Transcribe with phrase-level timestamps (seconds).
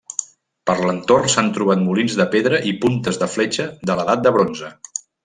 [0.69, 4.73] Per l'entorn s'han trobat molins de pedra i puntes de fletxa de l'Edat de Bronze.